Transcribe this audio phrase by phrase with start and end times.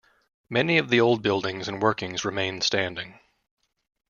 [0.49, 3.19] Many of the old buildings and workings remain standing.